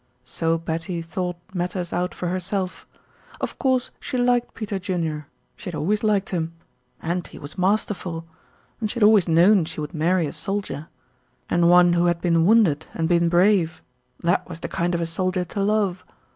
So 0.25 0.57
Betty 0.57 1.03
thought 1.03 1.37
matters 1.53 1.93
out 1.93 2.15
for 2.15 2.29
herself. 2.29 2.87
Of 3.39 3.59
course 3.59 3.91
she 3.99 4.17
liked 4.17 4.55
Peter 4.55 4.79
Junior 4.79 5.27
she 5.55 5.65
had 5.65 5.75
always 5.75 6.01
liked 6.03 6.29
him 6.31 6.53
and 7.03 7.27
he 7.27 7.37
was 7.37 7.55
masterful 7.55 8.25
and 8.79 8.89
she 8.89 8.95
had 8.95 9.03
always 9.03 9.27
known 9.27 9.63
she 9.65 9.79
would 9.79 9.93
marry 9.93 10.25
a 10.25 10.33
soldier 10.33 10.87
and 11.51 11.69
one 11.69 11.93
who 11.93 12.05
had 12.07 12.19
been 12.19 12.47
wounded 12.47 12.87
and 12.95 13.07
been 13.07 13.29
brave 13.29 13.83
that 14.23 14.49
was 14.49 14.61
the 14.61 14.67
kind 14.67 14.95
of 14.95 15.01
a 15.01 15.05
soldier 15.05 15.45
to 15.45 15.61
love. 15.61 16.03